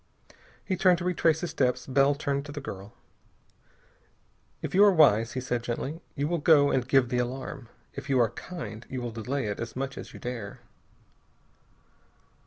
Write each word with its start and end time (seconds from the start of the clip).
He 0.65 0.75
turned 0.75 0.97
to 0.97 1.03
retrace 1.05 1.41
his 1.41 1.51
steps. 1.51 1.85
Bell 1.85 2.15
turned 2.15 2.43
to 2.47 2.51
the 2.51 2.59
girl. 2.59 2.91
"If 4.63 4.73
you 4.73 4.83
are 4.83 4.91
wise," 4.91 5.33
he 5.33 5.39
said 5.39 5.61
gently, 5.61 6.01
"you 6.15 6.27
will 6.27 6.39
go 6.39 6.71
and 6.71 6.87
give 6.87 7.09
the 7.09 7.19
alarm. 7.19 7.69
If 7.93 8.09
you 8.09 8.19
are 8.19 8.31
kind, 8.31 8.83
you 8.89 8.99
will 8.99 9.11
delay 9.11 9.45
it 9.45 9.59
as 9.59 9.75
much 9.75 9.99
as 9.99 10.11
you 10.11 10.19
dare." 10.19 10.61